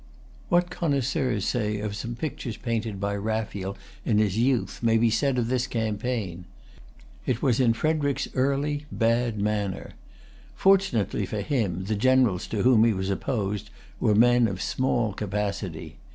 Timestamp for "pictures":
2.15-2.57